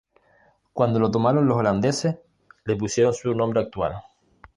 Cuando 0.73 0.99
la 0.99 1.11
tomaron 1.11 1.47
los 1.47 1.57
holandeses, 1.57 2.17
le 2.65 2.75
pusieron 2.75 3.13
su 3.13 3.35
nombre 3.35 3.59
actual. 3.61 4.01